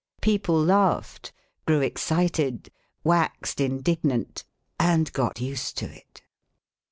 People 0.19 0.59
laughed, 0.59 1.31
grew 1.67 1.81
excited, 1.81 2.71
waxed 3.03 3.61
indignant, 3.61 4.43
and 4.79 5.13
got 5.13 5.39
used 5.39 5.77
to 5.77 5.85
it. 5.85 6.23